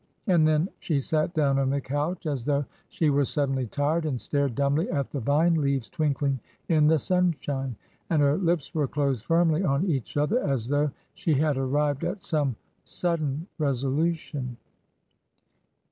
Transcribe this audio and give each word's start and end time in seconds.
And 0.25 0.47
then 0.47 0.67
she 0.79 0.99
sat 0.99 1.31
down 1.35 1.59
on 1.59 1.69
the 1.69 1.79
couch 1.79 2.25
as 2.25 2.43
though 2.43 2.65
she 2.89 3.11
were 3.11 3.23
suddenly 3.23 3.67
tired, 3.67 4.03
and 4.03 4.19
stared 4.19 4.55
dumbly 4.55 4.89
at 4.89 5.11
the 5.11 5.19
vine 5.19 5.53
leaves 5.53 5.89
twinkling 5.89 6.39
in 6.69 6.87
the 6.87 6.97
sunshine; 6.97 7.75
and 8.09 8.19
her 8.19 8.35
lips 8.35 8.73
were 8.73 8.87
closed 8.87 9.23
firmly 9.23 9.63
on 9.63 9.85
each 9.85 10.17
other, 10.17 10.39
as 10.39 10.69
though 10.69 10.89
she 11.13 11.35
had 11.35 11.55
arrived 11.55 12.03
at 12.03 12.23
some 12.23 12.55
sudden 12.83 13.45
resolution. 13.59 14.57